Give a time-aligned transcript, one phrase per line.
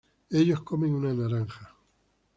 [0.31, 1.75] ellos comen una naranja